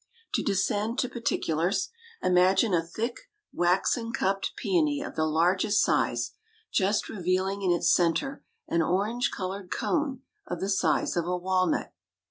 [0.33, 1.89] To descend to particulars,
[2.23, 3.19] imagine a thick,
[3.53, 6.31] waxen cupped peony of the largest size,
[6.71, 11.93] just revealing in its centre an orange colored cone of the size of a walnut.